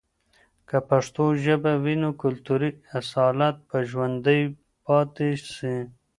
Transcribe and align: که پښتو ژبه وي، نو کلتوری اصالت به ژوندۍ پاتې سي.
که 0.67 0.77
پښتو 0.89 1.23
ژبه 1.43 1.73
وي، 1.83 1.95
نو 2.01 2.09
کلتوری 2.21 2.69
اصالت 2.99 3.55
به 3.67 3.77
ژوندۍ 3.89 4.41
پاتې 4.85 5.29
سي. 5.55 5.75